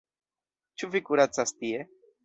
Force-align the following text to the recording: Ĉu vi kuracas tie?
Ĉu 0.81 0.91
vi 0.95 1.03
kuracas 1.11 1.57
tie? 1.61 1.89